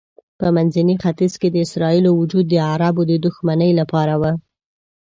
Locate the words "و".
4.21-4.23